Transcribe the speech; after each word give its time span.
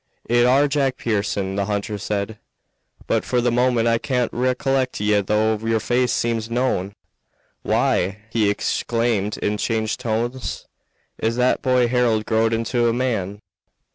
"It 0.27 0.47
are 0.47 0.67
Jack 0.67 0.97
Pearson," 0.97 1.55
the 1.55 1.65
hunter 1.65 1.99
said, 1.99 2.39
"but 3.05 3.23
for 3.23 3.39
the 3.39 3.51
moment 3.51 3.87
I 3.87 3.99
can't 3.99 4.33
recollect 4.33 4.99
ye, 4.99 5.21
though 5.21 5.59
yer 5.59 5.77
face 5.79 6.11
seems 6.11 6.49
known. 6.49 6.95
Why!" 7.61 8.17
he 8.31 8.49
exclaimed 8.49 9.37
in 9.37 9.57
changed 9.57 9.99
tones, 9.99 10.65
"it's 11.19 11.35
that 11.35 11.61
boy 11.61 11.87
Harold 11.87 12.25
growed 12.25 12.51
into 12.51 12.89
a 12.89 12.93
man." 12.93 13.41